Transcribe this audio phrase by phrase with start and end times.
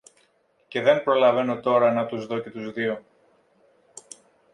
[0.67, 3.03] και δεν προλαβαίνω τώρα να τους δω και τους δύο